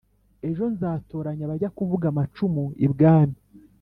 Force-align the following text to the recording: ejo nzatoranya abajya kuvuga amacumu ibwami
ejo 0.49 0.63
nzatoranya 0.73 1.43
abajya 1.45 1.69
kuvuga 1.77 2.05
amacumu 2.09 2.63
ibwami 2.85 3.37